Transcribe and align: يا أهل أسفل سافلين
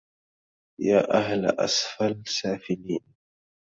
يا 0.81 1.11
أهل 1.13 1.45
أسفل 1.59 2.23
سافلين 2.27 3.05